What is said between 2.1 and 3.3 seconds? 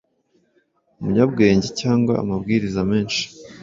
amabwiriza menhi